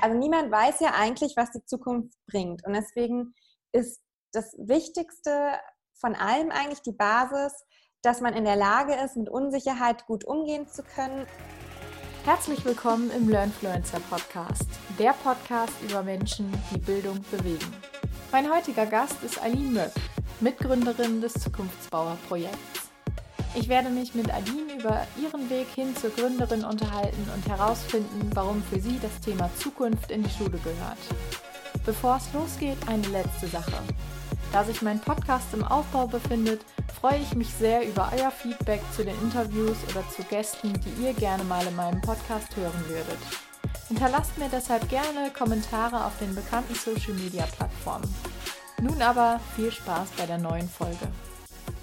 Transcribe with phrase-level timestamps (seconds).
[0.00, 2.64] Also niemand weiß ja eigentlich, was die Zukunft bringt.
[2.66, 3.34] Und deswegen
[3.72, 4.00] ist
[4.32, 5.52] das Wichtigste
[5.94, 7.64] von allem eigentlich die Basis,
[8.02, 11.26] dass man in der Lage ist, mit Unsicherheit gut umgehen zu können.
[12.24, 17.72] Herzlich willkommen im Learnfluencer Podcast, der Podcast über Menschen, die Bildung bewegen.
[18.30, 19.92] Mein heutiger Gast ist Aline Möck,
[20.40, 22.77] Mitgründerin des Zukunftsbauer-Projekts.
[23.54, 28.62] Ich werde mich mit Aline über ihren Weg hin zur Gründerin unterhalten und herausfinden, warum
[28.62, 30.98] für sie das Thema Zukunft in die Schule gehört.
[31.84, 33.72] Bevor es losgeht, eine letzte Sache.
[34.52, 36.62] Da sich mein Podcast im Aufbau befindet,
[37.00, 41.12] freue ich mich sehr über euer Feedback zu den Interviews oder zu Gästen, die ihr
[41.12, 43.18] gerne mal in meinem Podcast hören würdet.
[43.88, 48.12] Hinterlasst mir deshalb gerne Kommentare auf den bekannten Social-Media-Plattformen.
[48.80, 51.08] Nun aber viel Spaß bei der neuen Folge.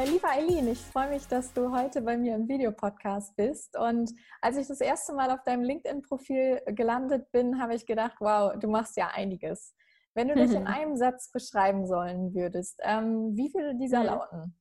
[0.04, 3.78] Liebe Eileen, ich freue mich, dass du heute bei mir im Videopodcast bist.
[3.78, 8.54] Und als ich das erste Mal auf deinem LinkedIn-Profil gelandet bin, habe ich gedacht, wow,
[8.60, 9.74] du machst ja einiges.
[10.14, 14.06] Wenn du dich in einem Satz beschreiben sollen würdest, ähm, wie viele dieser mhm.
[14.06, 14.60] lauten?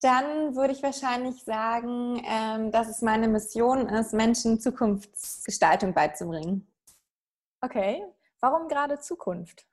[0.00, 6.68] Dann würde ich wahrscheinlich sagen, ähm, dass es meine Mission ist, Menschen Zukunftsgestaltung beizubringen.
[7.60, 8.04] Okay,
[8.40, 9.68] warum gerade Zukunft?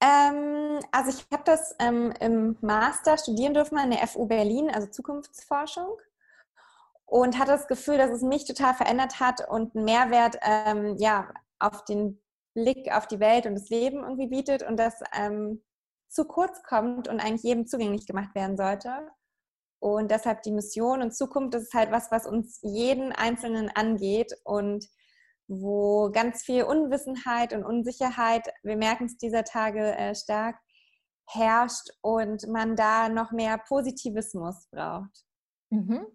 [0.00, 4.88] Ähm, also ich habe das ähm, im Master studieren dürfen an der FU Berlin, also
[4.88, 5.98] Zukunftsforschung.
[7.06, 11.28] Und hatte das Gefühl, dass es mich total verändert hat und einen Mehrwert ähm, ja,
[11.58, 12.22] auf den
[12.54, 15.62] Blick auf die Welt und das Leben irgendwie bietet und das ähm,
[16.08, 19.10] zu kurz kommt und eigentlich jedem zugänglich gemacht werden sollte.
[19.80, 24.34] Und deshalb die Mission und Zukunft, das ist halt was, was uns jeden Einzelnen angeht.
[24.44, 24.86] Und
[25.50, 30.56] wo ganz viel Unwissenheit und Unsicherheit, wir merken es dieser Tage äh, stark,
[31.26, 35.24] herrscht und man da noch mehr Positivismus braucht.
[35.70, 36.06] Mhm.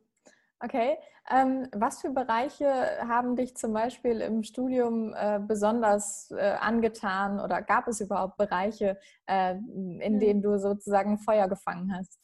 [0.61, 0.97] Okay.
[1.29, 2.65] Ähm, was für Bereiche
[3.07, 8.97] haben dich zum Beispiel im Studium äh, besonders äh, angetan oder gab es überhaupt Bereiche,
[9.25, 10.19] äh, in mhm.
[10.19, 12.19] denen du sozusagen Feuer gefangen hast?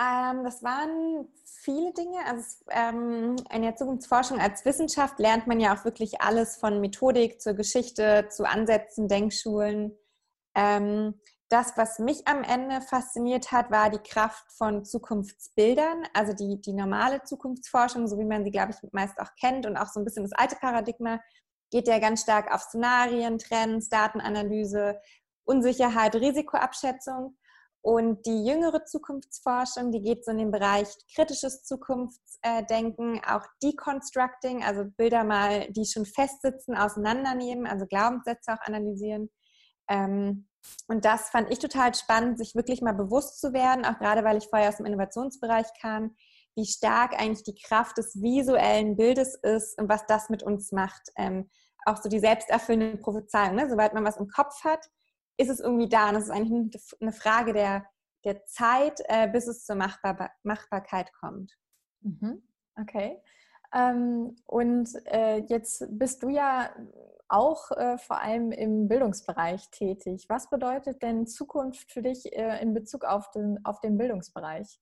[0.00, 2.24] Ähm, das waren viele Dinge.
[2.24, 7.40] Also ähm, in der Zukunftsforschung als Wissenschaft lernt man ja auch wirklich alles von Methodik
[7.40, 9.92] zur Geschichte, zu Ansätzen, Denkschulen.
[10.54, 16.60] Ähm, das, was mich am Ende fasziniert hat, war die Kraft von Zukunftsbildern, also die,
[16.60, 20.00] die normale Zukunftsforschung, so wie man sie, glaube ich, meist auch kennt und auch so
[20.00, 21.20] ein bisschen das alte Paradigma,
[21.72, 25.00] geht ja ganz stark auf Szenarien, Trends, Datenanalyse,
[25.44, 27.36] Unsicherheit, Risikoabschätzung.
[27.82, 34.84] Und die jüngere Zukunftsforschung, die geht so in den Bereich kritisches Zukunftsdenken, auch Deconstructing, also
[34.96, 39.30] Bilder mal, die schon festsitzen, auseinandernehmen, also Glaubenssätze auch analysieren.
[39.88, 40.46] Ähm,
[40.88, 44.36] und das fand ich total spannend, sich wirklich mal bewusst zu werden, auch gerade weil
[44.36, 46.14] ich vorher aus dem Innovationsbereich kam,
[46.56, 51.02] wie stark eigentlich die Kraft des visuellen Bildes ist und was das mit uns macht.
[51.16, 51.48] Ähm,
[51.86, 53.54] auch so die selbsterfüllende Prophezeiung.
[53.54, 53.70] Ne?
[53.70, 54.86] Sobald man was im Kopf hat,
[55.40, 56.10] ist es irgendwie da.
[56.10, 57.86] Und es ist eigentlich eine Frage der,
[58.24, 61.56] der Zeit, äh, bis es zur Machbar Machbarkeit kommt.
[62.02, 62.42] Mhm.
[62.78, 63.20] Okay.
[63.74, 66.74] Ähm, und äh, jetzt bist du ja
[67.28, 70.26] auch äh, vor allem im Bildungsbereich tätig.
[70.28, 74.80] Was bedeutet denn Zukunft für dich äh, in Bezug auf den, auf den Bildungsbereich?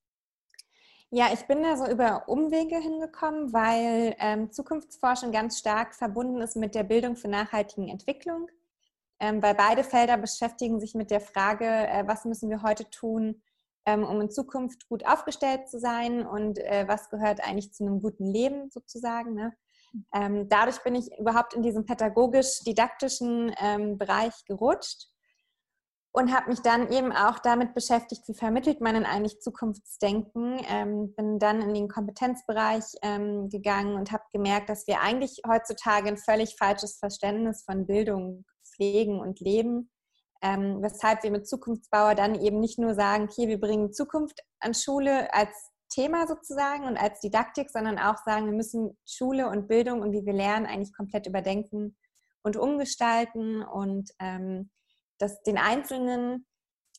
[1.11, 6.57] Ja, ich bin da so über Umwege hingekommen, weil ähm, Zukunftsforschung ganz stark verbunden ist
[6.57, 8.49] mit der Bildung für nachhaltige Entwicklung
[9.43, 13.43] weil beide Felder beschäftigen sich mit der Frage, äh, was müssen wir heute tun,
[13.87, 18.01] ähm, um in Zukunft gut aufgestellt zu sein und äh, was gehört eigentlich zu einem
[18.01, 19.35] guten Leben sozusagen.
[19.35, 19.55] Ne?
[20.15, 25.09] Ähm, dadurch bin ich überhaupt in diesen pädagogisch-didaktischen ähm, Bereich gerutscht
[26.13, 30.61] und habe mich dann eben auch damit beschäftigt, wie vermittelt man denn eigentlich Zukunftsdenken.
[30.69, 36.09] Ähm, bin dann in den Kompetenzbereich ähm, gegangen und habe gemerkt, dass wir eigentlich heutzutage
[36.09, 38.45] ein völlig falsches Verständnis von Bildung
[38.79, 39.91] pflegen und leben.
[40.41, 44.73] Ähm, weshalb wir mit Zukunftsbauer dann eben nicht nur sagen, okay, wir bringen Zukunft an
[44.73, 45.51] Schule als
[45.89, 50.25] Thema sozusagen und als Didaktik, sondern auch sagen, wir müssen Schule und Bildung und wie
[50.25, 51.97] wir lernen eigentlich komplett überdenken
[52.43, 54.71] und umgestalten und ähm,
[55.19, 56.47] das den Einzelnen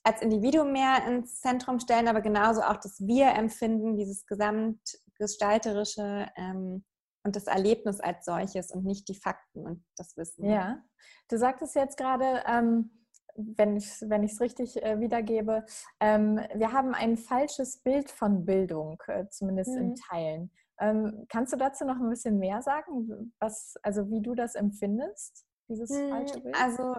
[0.03, 6.83] als Individuum mehr ins Zentrum stellen, aber genauso auch das Wir-Empfinden, dieses gesamtgestalterische ähm,
[7.29, 10.49] und das Erlebnis als solches und nicht die Fakten und das Wissen.
[10.49, 10.81] Ja,
[11.29, 13.05] du sagtest jetzt gerade, ähm,
[13.35, 15.63] wenn ich es wenn richtig äh, wiedergebe,
[15.99, 19.77] ähm, wir haben ein falsches Bild von Bildung, äh, zumindest mhm.
[19.77, 20.51] in Teilen.
[20.79, 25.45] Ähm, kannst du dazu noch ein bisschen mehr sagen, was, also wie du das empfindest,
[25.69, 26.55] dieses mhm, falsche Bild?
[26.59, 26.95] Also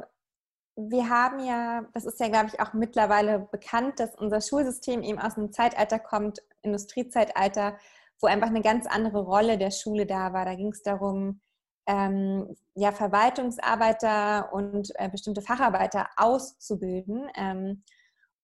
[0.76, 5.18] wir haben ja, das ist ja, glaube ich, auch mittlerweile bekannt, dass unser Schulsystem eben
[5.18, 7.78] aus einem Zeitalter kommt, Industriezeitalter,
[8.20, 10.44] wo einfach eine ganz andere Rolle der Schule da war.
[10.44, 11.40] Da ging es darum,
[11.86, 17.28] ähm, ja, Verwaltungsarbeiter und äh, bestimmte Facharbeiter auszubilden.
[17.34, 17.82] Ähm,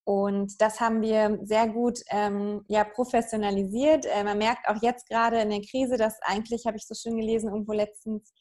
[0.05, 4.06] und das haben wir sehr gut ähm, ja, professionalisiert.
[4.06, 7.17] Äh, man merkt auch jetzt gerade in der Krise, dass eigentlich, habe ich so schön
[7.17, 8.32] gelesen, irgendwo letztens,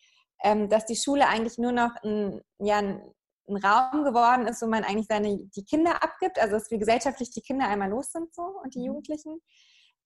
[0.43, 3.01] ähm, dass die Schule eigentlich nur noch ein, ja, ein,
[3.47, 6.39] ein, Raum geworden ist, wo man eigentlich seine, die Kinder abgibt.
[6.39, 8.85] Also dass wir gesellschaftlich die Kinder einmal los sind so und die mhm.
[8.85, 9.41] Jugendlichen.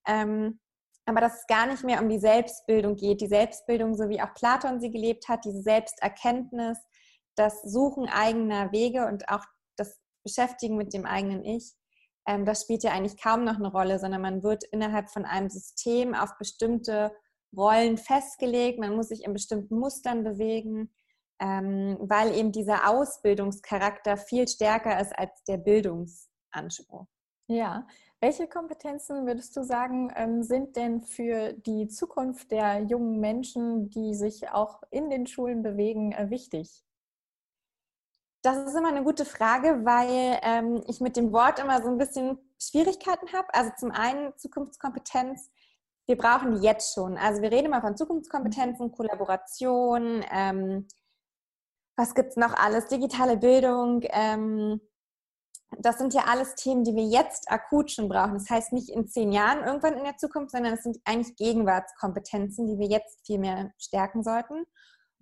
[0.08, 0.60] Ähm,
[1.10, 3.22] aber dass es gar nicht mehr um die Selbstbildung geht.
[3.22, 6.78] Die Selbstbildung, so wie auch Platon sie gelebt hat, diese Selbsterkenntnis,
[7.36, 9.44] das Suchen eigener Wege und auch
[9.78, 11.74] das Beschäftigen mit dem eigenen Ich,
[12.28, 15.50] ähm, das spielt ja eigentlich kaum noch eine Rolle, sondern man wird innerhalb von einem
[15.50, 17.12] System auf bestimmte
[17.56, 20.94] Rollen festgelegt, man muss sich in bestimmten Mustern bewegen,
[21.42, 27.08] ähm, weil eben dieser Ausbildungscharakter viel stärker ist als der Bildungsanspruch.
[27.48, 27.88] Ja,
[28.22, 34.14] welche Kompetenzen würdest du sagen, ähm, sind denn für die Zukunft der jungen Menschen, die
[34.14, 36.84] sich auch in den Schulen bewegen, äh, wichtig?
[38.42, 41.98] Das ist immer eine gute Frage, weil ähm, ich mit dem Wort immer so ein
[41.98, 43.54] bisschen Schwierigkeiten habe.
[43.54, 45.50] Also zum einen Zukunftskompetenz.
[46.06, 47.18] Wir brauchen die jetzt schon.
[47.18, 48.92] Also wir reden immer von Zukunftskompetenzen, mhm.
[48.92, 50.88] Kollaboration, ähm,
[51.96, 54.02] was gibt es noch alles, digitale Bildung.
[54.04, 54.80] Ähm,
[55.78, 58.34] das sind ja alles Themen, die wir jetzt akut schon brauchen.
[58.34, 62.68] Das heißt nicht in zehn Jahren irgendwann in der Zukunft, sondern es sind eigentlich Gegenwartskompetenzen,
[62.68, 64.66] die wir jetzt viel mehr stärken sollten.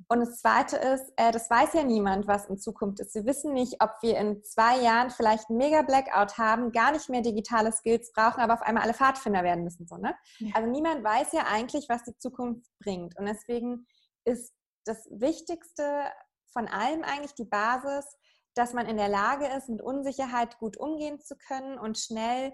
[0.09, 3.15] Und das Zweite ist, äh, das weiß ja niemand, was in Zukunft ist.
[3.15, 7.21] Wir wissen nicht, ob wir in zwei Jahren vielleicht einen Mega-Blackout haben, gar nicht mehr
[7.21, 9.87] digitale Skills brauchen, aber auf einmal alle Pfadfinder werden müssen.
[9.87, 10.15] So, ne?
[10.37, 10.55] Ja.
[10.55, 13.17] Also niemand weiß ja eigentlich, was die Zukunft bringt.
[13.17, 13.87] Und deswegen
[14.23, 14.53] ist
[14.85, 16.03] das Wichtigste
[16.53, 18.05] von allem eigentlich die Basis,
[18.57, 22.53] dass man in der Lage ist, mit Unsicherheit gut umgehen zu können und schnell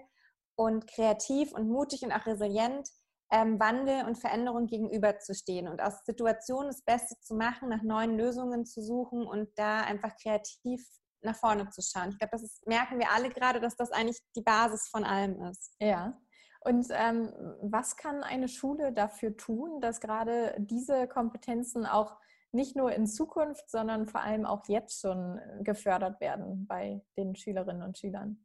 [0.56, 2.88] und kreativ und mutig und auch resilient
[3.32, 8.64] ähm, Wandel und Veränderung gegenüberzustehen und aus Situationen das Beste zu machen, nach neuen Lösungen
[8.66, 10.86] zu suchen und da einfach kreativ
[11.22, 12.10] nach vorne zu schauen.
[12.10, 15.42] Ich glaube, das ist, merken wir alle gerade, dass das eigentlich die Basis von allem
[15.44, 15.74] ist.
[15.80, 16.20] Ja.
[16.60, 22.16] Und ähm, was kann eine Schule dafür tun, dass gerade diese Kompetenzen auch
[22.54, 27.82] nicht nur in Zukunft, sondern vor allem auch jetzt schon gefördert werden bei den Schülerinnen
[27.82, 28.44] und Schülern?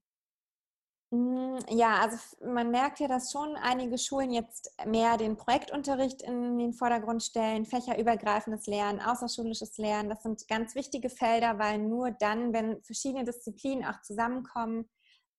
[1.12, 6.60] Hm, ja, also man merkt ja, dass schon einige Schulen jetzt mehr den Projektunterricht in
[6.60, 10.10] den Vordergrund stellen, fächerübergreifendes Lernen, außerschulisches Lernen.
[10.10, 14.88] Das sind ganz wichtige Felder, weil nur dann, wenn verschiedene Disziplinen auch zusammenkommen,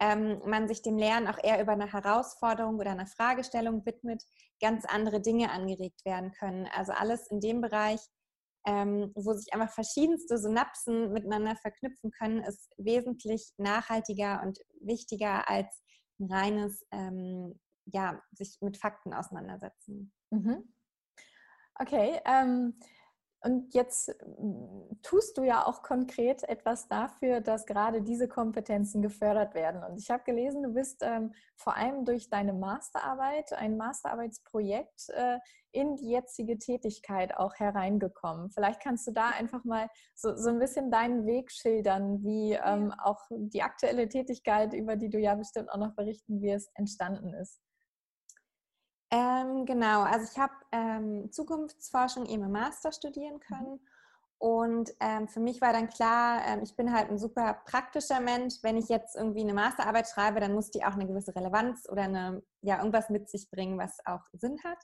[0.01, 4.25] ähm, man sich dem Lernen auch eher über eine Herausforderung oder eine Fragestellung widmet,
[4.61, 6.69] ganz andere Dinge angeregt werden können.
[6.75, 8.01] Also alles in dem Bereich,
[8.71, 15.83] ähm, wo sich einfach verschiedenste Synapsen miteinander verknüpfen können, ist wesentlich nachhaltiger und wichtiger als
[16.21, 20.13] ein reines, ähm, ja, sich mit Fakten auseinandersetzen.
[20.31, 20.73] Mhm.
[21.81, 22.79] Okay, ähm,
[23.43, 29.55] und jetzt hm, tust du ja auch konkret etwas dafür, dass gerade diese Kompetenzen gefördert
[29.55, 29.83] werden.
[29.83, 35.39] Und ich habe gelesen, du bist ähm, vor allem durch deine Masterarbeit, ein Masterarbeitsprojekt, äh,
[35.73, 38.51] in die jetzige Tätigkeit auch hereingekommen.
[38.51, 42.93] Vielleicht kannst du da einfach mal so, so ein bisschen deinen Weg schildern, wie ähm,
[43.03, 47.61] auch die aktuelle Tätigkeit, über die du ja bestimmt auch noch berichten wirst, entstanden ist.
[49.11, 53.41] Ähm, genau, also ich habe ähm, Zukunftsforschung eben im Master studieren mhm.
[53.41, 53.73] können.
[53.73, 53.81] Mhm.
[54.39, 58.55] Und ähm, für mich war dann klar, ähm, ich bin halt ein super praktischer Mensch.
[58.63, 62.05] Wenn ich jetzt irgendwie eine Masterarbeit schreibe, dann muss die auch eine gewisse Relevanz oder
[62.05, 64.79] eine, ja, irgendwas mit sich bringen, was auch Sinn hat.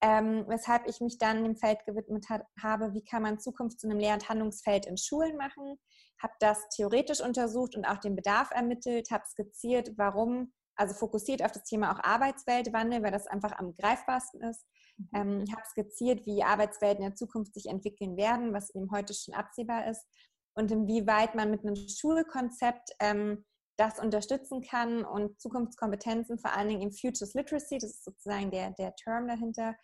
[0.00, 3.88] Ähm, weshalb ich mich dann dem Feld gewidmet hat, habe, wie kann man Zukunft zu
[3.88, 5.78] einem Lehr- und Handlungsfeld in Schulen machen.
[6.22, 11.52] Habe das theoretisch untersucht und auch den Bedarf ermittelt, habe skizziert, warum also fokussiert auf
[11.52, 14.64] das Thema auch Arbeitsweltwandel, weil das einfach am greifbarsten ist.
[14.96, 15.08] Mhm.
[15.14, 19.12] Ähm, ich habe skizziert, wie Arbeitswelten in der Zukunft sich entwickeln werden, was eben heute
[19.12, 20.06] schon absehbar ist
[20.54, 23.44] und inwieweit man mit einem Schulkonzept ähm,
[23.76, 28.70] das unterstützen kann und Zukunftskompetenzen, vor allen Dingen im Futures Literacy, das ist sozusagen der,
[28.72, 29.76] der Term dahinter,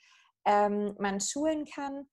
[0.45, 2.07] ähm, man schulen kann.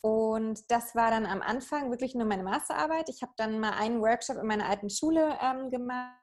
[0.00, 3.08] Und das war dann am Anfang wirklich nur meine Masterarbeit.
[3.08, 6.14] Ich habe dann mal einen Workshop in meiner alten Schule ähm, gemacht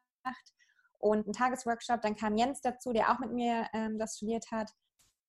[1.05, 2.01] und einen Tagesworkshop.
[2.01, 4.71] Dann kam Jens dazu, der auch mit mir ähm, das studiert hat.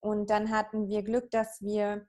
[0.00, 2.06] Und dann hatten wir Glück, dass wir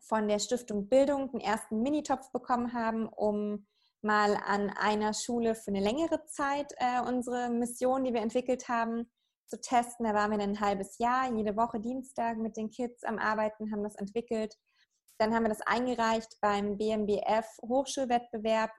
[0.00, 3.66] von der Stiftung Bildung einen ersten Minitopf bekommen haben, um
[4.02, 9.08] mal an einer Schule für eine längere Zeit äh, unsere Mission, die wir entwickelt haben,
[9.46, 10.04] zu testen.
[10.04, 13.84] Da waren wir ein halbes Jahr, jede Woche Dienstag mit den Kids am Arbeiten, haben
[13.84, 14.56] das entwickelt.
[15.18, 18.70] Dann haben wir das eingereicht beim BMBF Hochschulwettbewerb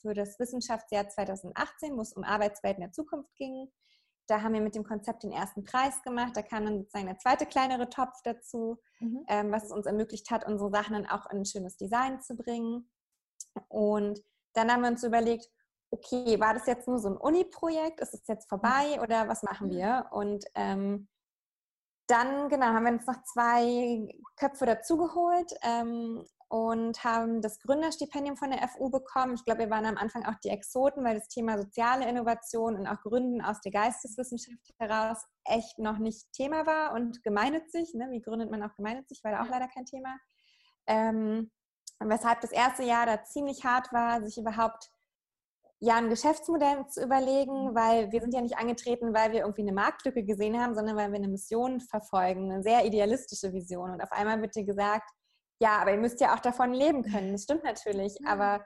[0.00, 3.70] für das Wissenschaftsjahr 2018, wo es um Arbeitswelten der Zukunft ging.
[4.26, 6.32] Da haben wir mit dem Konzept den ersten Preis gemacht.
[6.36, 9.24] Da kam dann sozusagen der zweite kleinere Topf dazu, mhm.
[9.28, 12.36] ähm, was es uns ermöglicht hat, unsere Sachen dann auch in ein schönes Design zu
[12.36, 12.90] bringen.
[13.68, 14.20] Und
[14.54, 15.48] dann haben wir uns überlegt,
[15.90, 18.00] okay, war das jetzt nur so ein Uni-Projekt?
[18.00, 20.06] Ist es jetzt vorbei oder was machen wir?
[20.10, 21.08] Und ähm,
[22.06, 28.50] dann, genau, haben wir uns noch zwei Köpfe dazugeholt ähm, und haben das Gründerstipendium von
[28.50, 29.34] der FU bekommen.
[29.34, 32.86] Ich glaube, wir waren am Anfang auch die Exoten, weil das Thema soziale Innovation und
[32.86, 37.94] auch Gründen aus der Geisteswissenschaft heraus echt noch nicht Thema war und gemeinnützig.
[37.94, 38.08] Ne?
[38.10, 39.24] Wie gründet man auch gemeinnützig?
[39.24, 40.16] War da auch leider kein Thema.
[40.86, 41.50] Ähm,
[41.98, 44.90] weshalb das erste Jahr da ziemlich hart war, sich überhaupt
[45.80, 47.74] ja ein Geschäftsmodell zu überlegen, mhm.
[47.74, 51.10] weil wir sind ja nicht angetreten, weil wir irgendwie eine Marktlücke gesehen haben, sondern weil
[51.10, 53.90] wir eine Mission verfolgen, eine sehr idealistische Vision.
[53.90, 55.10] Und auf einmal wird dir gesagt,
[55.60, 57.32] ja, aber ihr müsst ja auch davon leben können.
[57.32, 58.30] Das stimmt natürlich, ja.
[58.30, 58.64] aber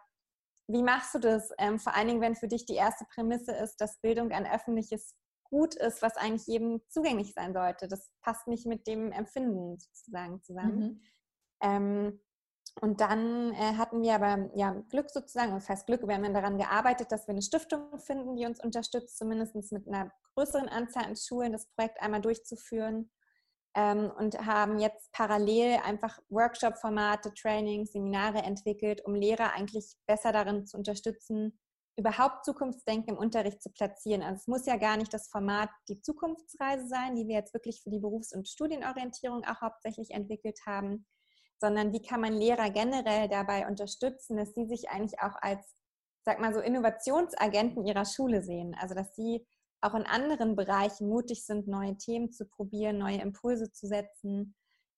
[0.69, 1.51] wie machst du das?
[1.59, 5.17] Ähm, vor allen Dingen, wenn für dich die erste Prämisse ist, dass Bildung ein öffentliches
[5.45, 7.89] Gut ist, was eigentlich jedem zugänglich sein sollte.
[7.89, 10.79] Das passt nicht mit dem Empfinden sozusagen zusammen.
[10.79, 11.01] Mhm.
[11.61, 12.21] Ähm,
[12.81, 16.35] und dann äh, hatten wir aber ja, Glück sozusagen, und fast Glück, wir haben dann
[16.35, 21.05] daran gearbeitet, dass wir eine Stiftung finden, die uns unterstützt, zumindest mit einer größeren Anzahl
[21.05, 23.11] an Schulen das Projekt einmal durchzuführen.
[23.77, 30.67] Ähm, und haben jetzt parallel einfach Workshop-Formate, Trainings, Seminare entwickelt, um Lehrer eigentlich besser darin
[30.67, 31.57] zu unterstützen,
[31.97, 34.23] überhaupt Zukunftsdenken im Unterricht zu platzieren.
[34.23, 37.81] Also es muss ja gar nicht das Format die Zukunftsreise sein, die wir jetzt wirklich
[37.83, 41.07] für die Berufs- und Studienorientierung auch hauptsächlich entwickelt haben,
[41.61, 45.77] sondern wie kann man Lehrer generell dabei unterstützen, dass sie sich eigentlich auch als,
[46.25, 48.75] sag mal so, Innovationsagenten ihrer Schule sehen.
[48.81, 49.47] Also dass sie
[49.83, 54.55] auch in anderen Bereichen mutig sind, neue Themen zu probieren, neue Impulse zu setzen.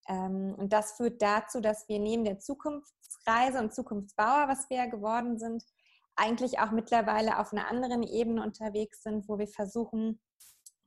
[0.09, 4.87] Ähm, und das führt dazu, dass wir neben der Zukunftsreise und Zukunftsbauer, was wir ja
[4.87, 5.65] geworden sind,
[6.17, 10.21] eigentlich auch mittlerweile auf einer anderen Ebene unterwegs sind, wo wir versuchen,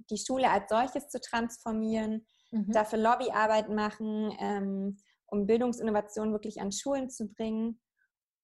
[0.10, 2.72] die Schule als solches zu transformieren, mhm.
[2.72, 7.80] dafür Lobbyarbeit machen, ähm, um Bildungsinnovationen wirklich an Schulen zu bringen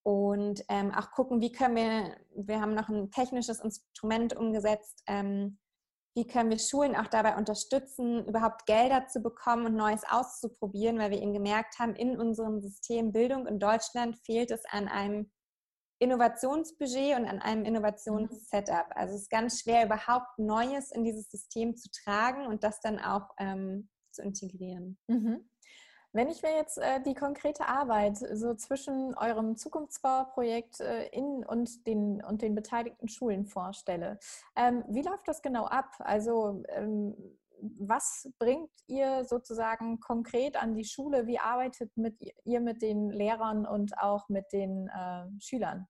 [0.04, 5.58] und ähm, auch gucken, wie können wir, wir haben noch ein technisches Instrument umgesetzt, ähm,
[6.14, 11.10] wie können wir Schulen auch dabei unterstützen, überhaupt Gelder zu bekommen und Neues auszuprobieren, weil
[11.10, 15.30] wir eben gemerkt haben, in unserem System Bildung in Deutschland fehlt es an einem
[16.00, 18.86] Innovationsbudget und an einem Innovationssetup.
[18.90, 22.98] Also es ist ganz schwer, überhaupt Neues in dieses System zu tragen und das dann
[22.98, 24.98] auch ähm, zu integrieren.
[25.06, 25.48] Mhm.
[26.14, 31.86] Wenn ich mir jetzt äh, die konkrete Arbeit so zwischen eurem Zukunftsbauprojekt äh, in und
[31.86, 34.18] den, und den beteiligten Schulen vorstelle,
[34.54, 35.94] ähm, wie läuft das genau ab?
[36.00, 37.14] Also ähm,
[37.78, 41.26] was bringt ihr sozusagen konkret an die Schule?
[41.26, 45.86] Wie arbeitet mit ihr mit den Lehrern und auch mit den äh, Schülern?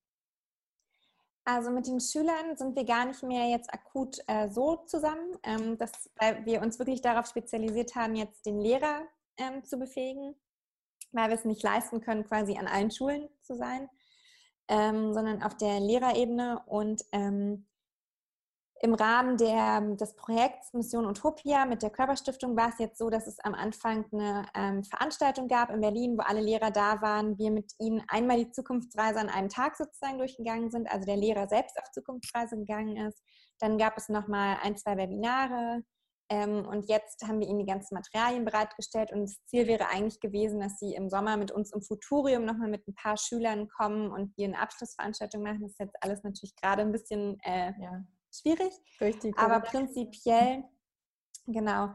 [1.44, 5.76] Also mit den Schülern sind wir gar nicht mehr jetzt akut äh, so zusammen, ähm,
[5.78, 9.02] dass, weil wir uns wirklich darauf spezialisiert haben, jetzt den Lehrer
[9.38, 10.34] ähm, zu befähigen,
[11.12, 13.88] weil wir es nicht leisten können, quasi an allen Schulen zu sein,
[14.68, 16.62] ähm, sondern auf der Lehrerebene.
[16.66, 17.66] Und ähm,
[18.84, 23.28] im Rahmen der, des Projekts Mission Utopia mit der Körperstiftung war es jetzt so, dass
[23.28, 27.38] es am Anfang eine ähm, Veranstaltung gab in Berlin, wo alle Lehrer da waren.
[27.38, 31.46] Wir mit ihnen einmal die Zukunftsreise an einem Tag sozusagen durchgegangen sind, also der Lehrer
[31.46, 33.22] selbst auf Zukunftsreise gegangen ist.
[33.60, 35.84] Dann gab es nochmal ein, zwei Webinare,
[36.28, 40.20] ähm, und jetzt haben wir ihnen die ganzen Materialien bereitgestellt und das Ziel wäre eigentlich
[40.20, 44.10] gewesen, dass sie im Sommer mit uns im Futurium nochmal mit ein paar Schülern kommen
[44.10, 45.60] und wir eine Abschlussveranstaltung machen.
[45.62, 48.04] Das ist jetzt alles natürlich gerade ein bisschen äh, ja.
[48.32, 48.72] schwierig,
[49.36, 50.64] aber prinzipiell,
[51.46, 51.90] genau,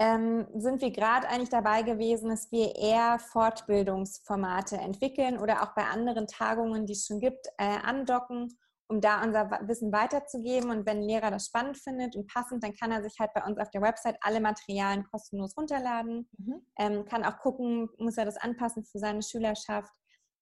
[0.00, 5.84] ähm, sind wir gerade eigentlich dabei gewesen, dass wir eher Fortbildungsformate entwickeln oder auch bei
[5.84, 8.56] anderen Tagungen, die es schon gibt, äh, andocken
[8.88, 10.70] um da unser Wissen weiterzugeben.
[10.70, 13.44] Und wenn ein Lehrer das spannend findet und passend, dann kann er sich halt bei
[13.44, 16.66] uns auf der Website alle Materialien kostenlos runterladen, mhm.
[16.78, 19.92] ähm, kann auch gucken, muss er das anpassen für seine Schülerschaft.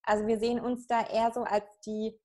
[0.05, 2.17] Also wir sehen uns da eher so als die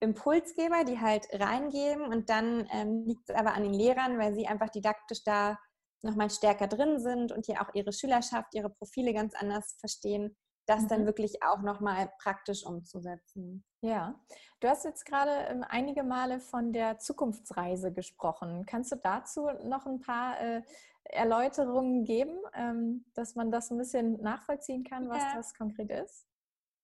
[0.00, 4.46] Impulsgeber, die halt reingeben und dann ähm, liegt es aber an den Lehrern, weil sie
[4.46, 5.58] einfach didaktisch da
[6.02, 10.82] nochmal stärker drin sind und hier auch ihre Schülerschaft, ihre Profile ganz anders verstehen, das
[10.82, 10.88] mhm.
[10.88, 13.64] dann wirklich auch nochmal praktisch umzusetzen.
[13.86, 14.18] Ja,
[14.58, 18.66] du hast jetzt gerade ähm, einige Male von der Zukunftsreise gesprochen.
[18.66, 20.62] Kannst du dazu noch ein paar äh,
[21.04, 25.34] Erläuterungen geben, ähm, dass man das ein bisschen nachvollziehen kann, was ja.
[25.36, 26.26] das konkret ist?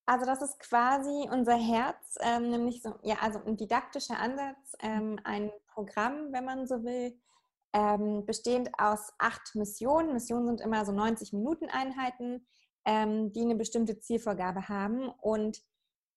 [0.07, 5.19] Also das ist quasi unser Herz, ähm, nämlich so, ja, also ein didaktischer Ansatz, ähm,
[5.25, 7.19] ein Programm, wenn man so will,
[7.73, 10.13] ähm, bestehend aus acht Missionen.
[10.13, 12.47] Missionen sind immer so 90 Minuten Einheiten,
[12.85, 15.09] ähm, die eine bestimmte Zielvorgabe haben.
[15.09, 15.63] Und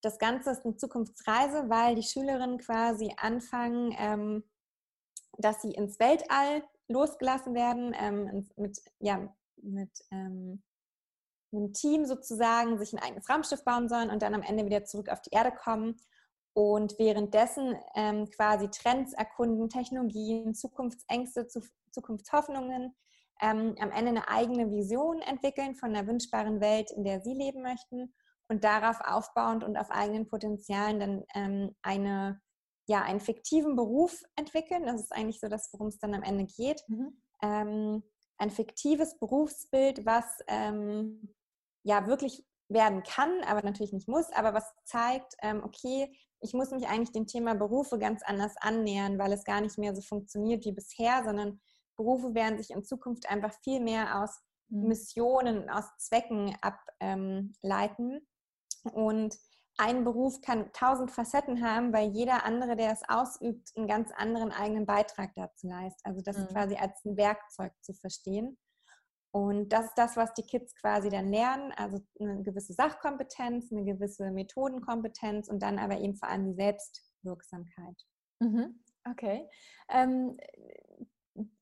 [0.06, 4.44] das Ganze ist eine Zukunftsreise, weil die Schülerinnen quasi anfangen, ähm,
[5.40, 10.62] dass sie ins Weltall losgelassen werden, ähm, mit, ja, mit ähm,
[11.52, 15.10] einem Team sozusagen sich ein eigenes Raumschiff bauen sollen und dann am Ende wieder zurück
[15.10, 15.98] auf die Erde kommen
[16.54, 21.48] und währenddessen ähm, quasi Trends erkunden, Technologien, Zukunftsängste,
[21.90, 22.96] Zukunftshoffnungen,
[23.42, 27.64] ähm, am Ende eine eigene Vision entwickeln von einer wünschbaren Welt, in der sie leben
[27.64, 28.14] möchten
[28.48, 32.42] und darauf aufbauend und auf eigenen Potenzialen dann ähm, eine,
[32.88, 34.86] ja, einen fiktiven Beruf entwickeln.
[34.86, 36.84] Das ist eigentlich so das, worum es dann am Ende geht.
[36.88, 37.22] Mhm.
[37.42, 38.04] Ähm,
[38.38, 41.34] ein fiktives Berufsbild, was ähm,
[41.84, 46.12] ja wirklich werden kann, aber natürlich nicht muss, aber was zeigt, ähm, okay,
[46.42, 49.96] ich muss mich eigentlich dem Thema Berufe ganz anders annähern, weil es gar nicht mehr
[49.96, 51.60] so funktioniert wie bisher, sondern
[51.96, 54.88] Berufe werden sich in Zukunft einfach viel mehr aus mhm.
[54.88, 58.28] Missionen, aus Zwecken ableiten.
[58.94, 59.38] Und
[59.78, 64.52] ein Beruf kann tausend Facetten haben, weil jeder andere, der es ausübt, einen ganz anderen
[64.52, 66.06] eigenen Beitrag dazu leistet.
[66.06, 66.48] Also das mhm.
[66.48, 68.58] quasi als ein Werkzeug zu verstehen.
[69.32, 73.84] Und das ist das, was die Kids quasi dann lernen, also eine gewisse Sachkompetenz, eine
[73.84, 78.02] gewisse Methodenkompetenz und dann aber eben vor allem die Selbstwirksamkeit.
[78.40, 78.82] Mhm.
[79.10, 79.50] Okay.
[79.90, 80.38] Ähm,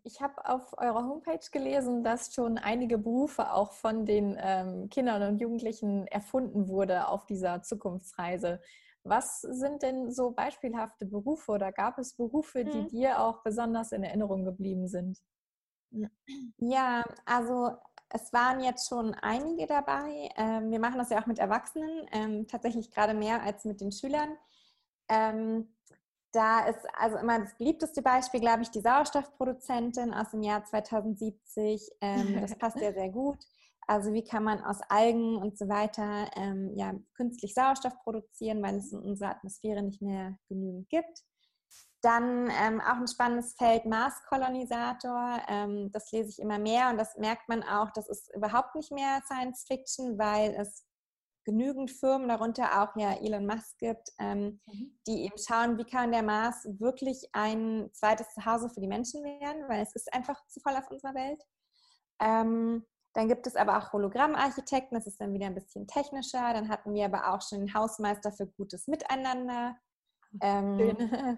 [0.03, 5.23] ich habe auf eurer Homepage gelesen, dass schon einige Berufe auch von den ähm, Kindern
[5.23, 8.61] und Jugendlichen erfunden wurde auf dieser Zukunftsreise.
[9.03, 12.87] Was sind denn so beispielhafte Berufe oder gab es Berufe, die mhm.
[12.87, 15.19] dir auch besonders in Erinnerung geblieben sind?
[16.57, 17.71] Ja, also
[18.09, 20.29] es waren jetzt schon einige dabei.
[20.37, 23.91] Ähm, wir machen das ja auch mit Erwachsenen, ähm, tatsächlich gerade mehr als mit den
[23.91, 24.37] Schülern.
[25.09, 25.67] Ähm,
[26.33, 31.89] da ist also immer das beliebteste Beispiel, glaube ich, die Sauerstoffproduzentin aus dem Jahr 2070.
[32.01, 33.37] Ähm, das passt ja sehr gut.
[33.87, 38.77] Also wie kann man aus Algen und so weiter ähm, ja, künstlich Sauerstoff produzieren, weil
[38.77, 41.23] es in unserer Atmosphäre nicht mehr genügend gibt.
[42.01, 45.41] Dann ähm, auch ein spannendes Feld Mars-Kolonisator.
[45.47, 48.91] Ähm, das lese ich immer mehr und das merkt man auch, das ist überhaupt nicht
[48.91, 50.85] mehr Science Fiction, weil es
[51.45, 54.97] genügend Firmen, darunter auch ja Elon Musk gibt, ähm, mhm.
[55.07, 59.67] die eben schauen, wie kann der Mars wirklich ein zweites Zuhause für die Menschen werden,
[59.67, 61.43] weil es ist einfach zu voll auf unserer Welt.
[62.19, 66.53] Ähm, dann gibt es aber auch Hologrammarchitekten, das ist dann wieder ein bisschen technischer.
[66.53, 69.77] Dann hatten wir aber auch schon den Hausmeister für gutes Miteinander.
[70.41, 70.77] Ähm,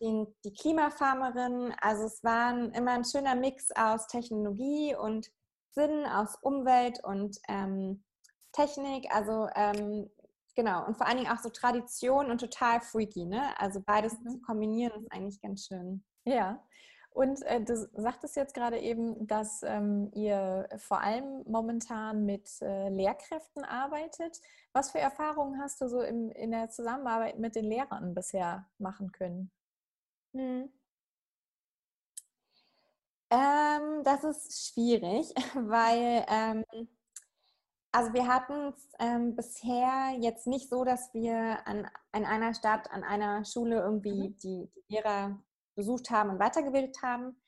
[0.00, 1.74] die, die Klimafarmerin.
[1.80, 5.30] Also es war immer ein schöner Mix aus Technologie und
[5.70, 8.04] Sinn, aus Umwelt und ähm,
[8.52, 10.10] Technik, also ähm,
[10.54, 13.58] genau, und vor allen Dingen auch so Tradition und total freaky, ne?
[13.58, 14.30] Also beides mhm.
[14.30, 16.04] zu kombinieren ist eigentlich ganz schön.
[16.24, 16.62] Ja.
[17.14, 22.88] Und äh, du sagtest jetzt gerade eben, dass ähm, ihr vor allem momentan mit äh,
[22.88, 24.40] Lehrkräften arbeitet.
[24.72, 29.12] Was für Erfahrungen hast du so im, in der Zusammenarbeit mit den Lehrern bisher machen
[29.12, 29.50] können?
[30.34, 30.72] Hm.
[33.30, 36.64] Ähm, das ist schwierig, weil ähm,
[37.92, 42.90] also wir hatten es ähm, bisher jetzt nicht so, dass wir an, an einer Stadt,
[42.90, 44.38] an einer Schule irgendwie mhm.
[44.38, 45.38] die, die, Lehrer
[45.74, 47.40] besucht haben und weitergebildet haben,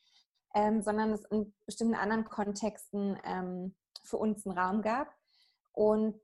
[0.54, 5.08] ähm, sondern es in bestimmten anderen Kontexten ähm, für uns einen Raum gab.
[5.72, 6.20] Und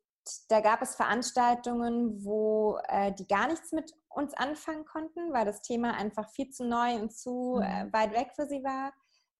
[0.48, 5.62] da gab es Veranstaltungen, wo äh, die gar nichts mit uns anfangen konnten, weil das
[5.62, 7.92] Thema einfach viel zu neu und zu äh, mhm.
[7.92, 8.92] weit weg für sie war.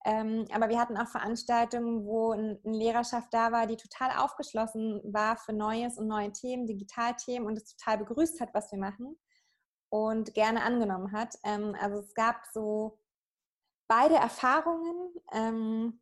[0.05, 5.37] Ähm, aber wir hatten auch Veranstaltungen, wo eine Lehrerschaft da war, die total aufgeschlossen war
[5.37, 9.19] für Neues und neue Themen, Digitalthemen und es total begrüßt hat, was wir machen
[9.91, 11.37] und gerne angenommen hat.
[11.45, 12.99] Ähm, also es gab so
[13.89, 15.15] beide Erfahrungen.
[15.33, 16.01] Ähm,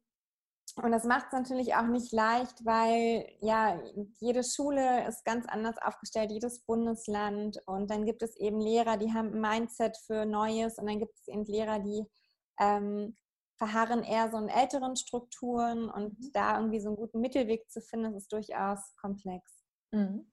[0.82, 3.80] und das macht es natürlich auch nicht leicht, weil ja,
[4.20, 7.60] jede Schule ist ganz anders aufgestellt, jedes Bundesland.
[7.66, 11.18] Und dann gibt es eben Lehrer, die haben ein Mindset für Neues und dann gibt
[11.18, 12.04] es eben Lehrer, die
[12.60, 13.16] ähm,
[13.58, 16.32] verharren eher so in älteren Strukturen und mhm.
[16.32, 19.64] da irgendwie so einen guten Mittelweg zu finden, ist durchaus komplex.
[19.90, 20.26] Mhm.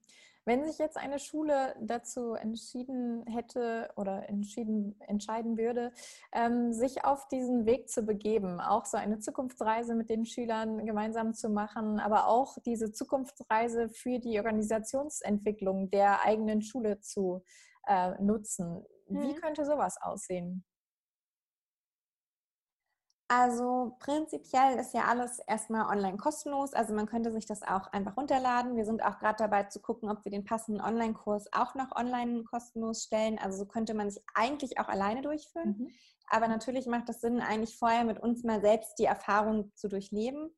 [0.48, 5.90] Wenn sich jetzt eine Schule dazu entschieden hätte oder entschieden, entscheiden würde,
[6.30, 11.34] ähm, sich auf diesen Weg zu begeben, auch so eine Zukunftsreise mit den Schülern gemeinsam
[11.34, 17.42] zu machen, aber auch diese Zukunftsreise für die Organisationsentwicklung der eigenen Schule zu
[17.88, 19.22] äh, nutzen, mhm.
[19.22, 20.64] wie könnte sowas aussehen?
[23.28, 26.74] Also prinzipiell ist ja alles erstmal online kostenlos.
[26.74, 28.76] Also man könnte sich das auch einfach runterladen.
[28.76, 32.44] Wir sind auch gerade dabei zu gucken, ob wir den passenden Online-Kurs auch noch online
[32.44, 33.38] kostenlos stellen.
[33.38, 35.76] Also so könnte man sich eigentlich auch alleine durchführen.
[35.76, 35.90] Mhm.
[36.28, 40.54] Aber natürlich macht es Sinn, eigentlich vorher mit uns mal selbst die Erfahrung zu durchleben.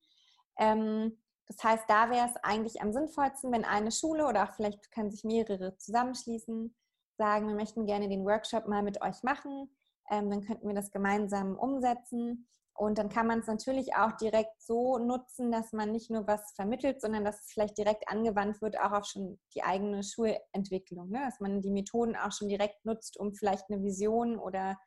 [0.59, 4.93] Ähm, das heißt, da wäre es eigentlich am sinnvollsten, wenn eine Schule oder auch vielleicht
[4.93, 6.75] können sich mehrere zusammenschließen,
[7.17, 9.71] sagen, wir möchten gerne den Workshop mal mit euch machen
[10.11, 12.49] ähm, dann könnten wir das gemeinsam umsetzen.
[12.79, 16.53] Und dann kann man es natürlich auch direkt so nutzen, dass man nicht nur was
[16.55, 21.11] vermittelt, sondern dass es vielleicht direkt angewandt wird, auch auf schon die eigene Schulentwicklung.
[21.11, 21.19] Ne?
[21.25, 24.79] Dass man die Methoden auch schon direkt nutzt, um vielleicht eine Vision oder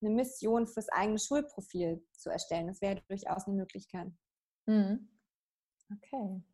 [0.00, 2.68] eine Mission fürs eigene Schulprofil zu erstellen.
[2.68, 4.12] Das wäre durchaus eine Möglichkeit.
[4.66, 5.08] Mhm.
[5.92, 6.44] Okay.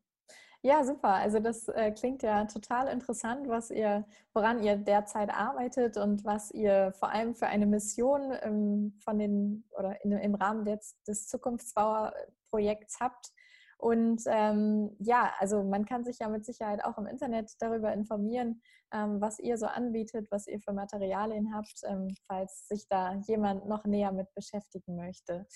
[0.67, 1.11] Ja, super.
[1.15, 6.51] Also das äh, klingt ja total interessant, was ihr, woran ihr derzeit arbeitet und was
[6.51, 11.29] ihr vor allem für eine Mission ähm, von den oder in, im Rahmen des, des
[11.29, 13.31] Zukunftsbauer-Projekts habt.
[13.79, 18.61] Und ähm, ja, also man kann sich ja mit Sicherheit auch im Internet darüber informieren,
[18.93, 23.69] ähm, was ihr so anbietet, was ihr für Materialien habt, ähm, falls sich da jemand
[23.69, 25.47] noch näher mit beschäftigen möchte.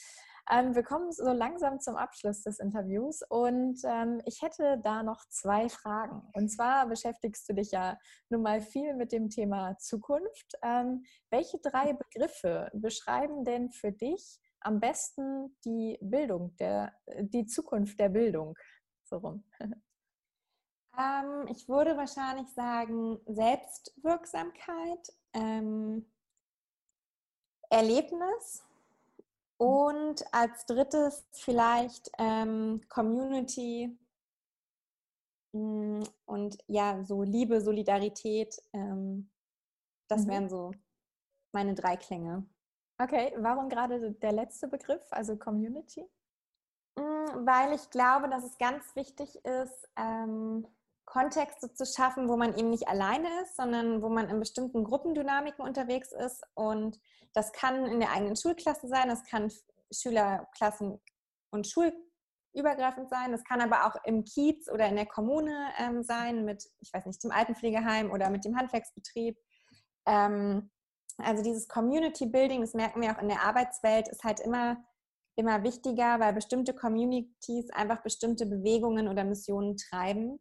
[0.52, 5.24] Ähm, wir kommen so langsam zum Abschluss des Interviews und ähm, ich hätte da noch
[5.28, 6.28] zwei Fragen.
[6.32, 7.96] Und zwar beschäftigst du dich ja
[8.30, 10.54] nun mal viel mit dem Thema Zukunft.
[10.62, 18.00] Ähm, welche drei Begriffe beschreiben denn für dich am besten die Bildung, der, die Zukunft
[18.00, 18.56] der Bildung?
[19.04, 19.44] So rum.
[20.98, 26.04] Ähm, ich würde wahrscheinlich sagen Selbstwirksamkeit, ähm,
[27.70, 28.64] Erlebnis
[29.60, 33.94] und als drittes vielleicht ähm, Community
[35.52, 38.58] mm, und ja, so Liebe, Solidarität.
[38.72, 39.30] Ähm,
[40.08, 40.30] das mhm.
[40.30, 40.72] wären so
[41.52, 42.46] meine drei Klänge.
[42.98, 46.08] Okay, warum gerade der letzte Begriff, also Community?
[46.96, 50.66] Mm, weil ich glaube, dass es ganz wichtig ist, ähm,
[51.10, 55.64] Kontexte zu schaffen, wo man eben nicht alleine ist, sondern wo man in bestimmten Gruppendynamiken
[55.64, 56.42] unterwegs ist.
[56.54, 57.00] Und
[57.34, 59.50] das kann in der eigenen Schulklasse sein, das kann
[59.92, 61.00] Schülerklassen
[61.50, 66.44] und schulübergreifend sein, das kann aber auch im Kiez oder in der Kommune ähm, sein,
[66.44, 69.36] mit, ich weiß nicht, dem Altenpflegeheim oder mit dem Handwerksbetrieb.
[70.06, 70.70] Ähm,
[71.18, 74.76] also dieses Community Building, das merken wir auch in der Arbeitswelt, ist halt immer,
[75.34, 80.40] immer wichtiger, weil bestimmte Communities einfach bestimmte Bewegungen oder Missionen treiben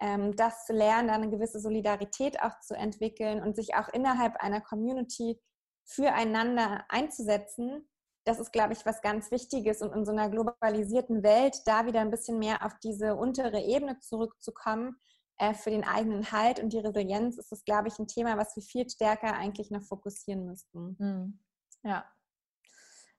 [0.00, 4.60] das zu lernen, da eine gewisse Solidarität auch zu entwickeln und sich auch innerhalb einer
[4.60, 5.38] Community
[5.84, 7.86] füreinander einzusetzen,
[8.24, 12.00] das ist, glaube ich, was ganz Wichtiges und in so einer globalisierten Welt da wieder
[12.00, 14.96] ein bisschen mehr auf diese untere Ebene zurückzukommen
[15.38, 18.54] äh, für den eigenen Halt und die Resilienz ist das, glaube ich, ein Thema, was
[18.56, 20.96] wir viel stärker eigentlich noch fokussieren müssten.
[20.98, 21.40] Hm.
[21.82, 22.04] Ja,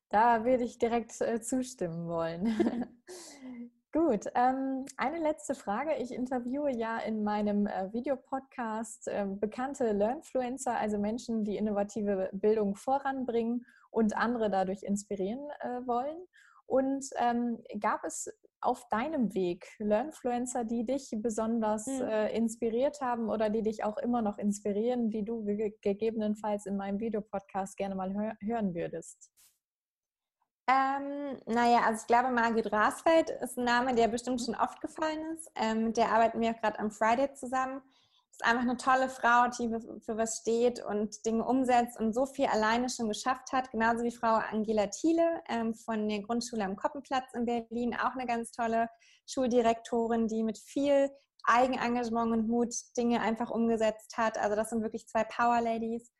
[0.09, 3.01] da würde ich direkt äh, zustimmen wollen.
[3.93, 5.95] Gut, ähm, eine letzte Frage.
[5.95, 12.75] Ich interviewe ja in meinem äh, Videopodcast äh, bekannte Learnfluencer, also Menschen, die innovative Bildung
[12.75, 16.25] voranbringen und andere dadurch inspirieren äh, wollen.
[16.67, 22.27] Und ähm, gab es auf deinem Weg Learnfluencer, die dich besonders mhm.
[22.31, 26.99] inspiriert haben oder die dich auch immer noch inspirieren, die du ge gegebenenfalls in meinem
[26.99, 29.30] Videopodcast gerne mal hör hören würdest?
[30.71, 35.19] Ähm, naja, also ich glaube, Margit Rasfeld ist ein Name, der bestimmt schon oft gefallen
[35.35, 35.51] ist.
[35.55, 37.81] Ähm, mit der arbeiten wir auch gerade am Friday zusammen.
[38.31, 39.67] Ist einfach eine tolle Frau, die
[39.99, 43.69] für was steht und Dinge umsetzt und so viel alleine schon geschafft hat.
[43.71, 48.25] Genauso wie Frau Angela Thiele ähm, von der Grundschule am Koppenplatz in Berlin, auch eine
[48.25, 48.87] ganz tolle
[49.27, 51.09] Schuldirektorin, die mit viel
[51.43, 54.37] Eigenengagement und Mut Dinge einfach umgesetzt hat.
[54.37, 56.13] Also das sind wirklich zwei Power Ladies.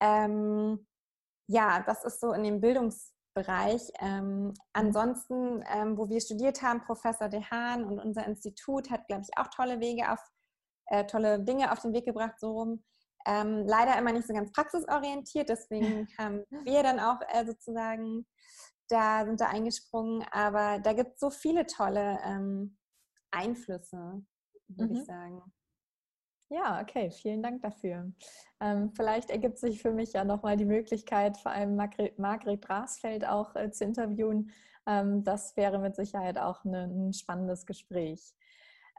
[0.00, 0.86] Ähm,
[1.46, 3.90] ja, das ist so in dem Bildungs Bereich.
[4.00, 9.38] Ähm, ansonsten, ähm, wo wir studiert haben, Professor Dehan und unser Institut hat, glaube ich,
[9.38, 10.20] auch tolle Wege auf,
[10.86, 12.84] äh, tolle Dinge auf den Weg gebracht, so rum.
[13.24, 18.26] Ähm, leider immer nicht so ganz praxisorientiert, deswegen haben wir dann auch äh, sozusagen
[18.92, 20.24] da sind da eingesprungen.
[20.30, 22.76] Aber da gibt es so viele tolle ähm,
[23.30, 24.22] Einflüsse,
[24.68, 25.00] würde mhm.
[25.00, 25.42] ich sagen.
[26.52, 28.12] Ja, okay, vielen Dank dafür.
[28.60, 33.26] Ähm, vielleicht ergibt sich für mich ja nochmal die Möglichkeit, vor allem Margret, Margret Brasfeld
[33.26, 34.50] auch äh, zu interviewen.
[34.86, 38.34] Ähm, das wäre mit Sicherheit auch ne, ein spannendes Gespräch.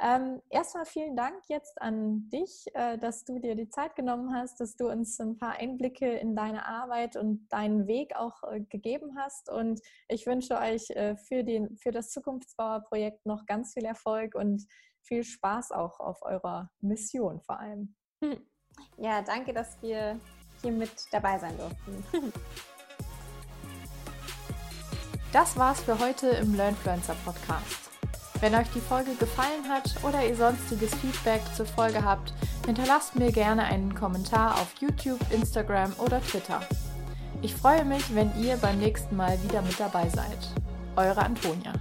[0.02, 4.60] Ähm, erstmal vielen Dank jetzt an dich, äh, dass du dir die Zeit genommen hast,
[4.60, 9.16] dass du uns ein paar Einblicke in deine Arbeit und deinen Weg auch äh, gegeben
[9.16, 9.52] hast.
[9.52, 14.66] Und ich wünsche euch äh, für, den, für das Zukunftsbauerprojekt noch ganz viel Erfolg und
[15.04, 17.96] viel Spaß auch auf eurer Mission vor allem.
[18.24, 18.40] Hm.
[18.98, 20.20] Ja, danke, dass wir
[20.62, 22.04] hier mit dabei sein durften.
[25.34, 27.90] Das war's für heute im Learnfluencer Podcast.
[28.40, 32.36] Wenn euch die Folge gefallen hat oder ihr sonstiges Feedback zur Folge habt,
[32.68, 36.62] hinterlasst mir gerne einen Kommentar auf YouTube, Instagram oder Twitter.
[37.42, 40.38] Ich freue mich, wenn ihr beim nächsten Mal wieder mit dabei seid.
[40.96, 41.74] Eure Antonia.